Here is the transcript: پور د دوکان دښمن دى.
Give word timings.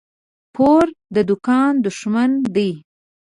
پور 0.53 0.85
د 1.13 1.15
دوکان 1.29 1.73
دښمن 1.85 2.31
دى. 2.55 2.71